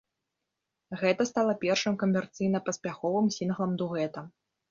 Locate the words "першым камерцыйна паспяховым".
1.65-3.29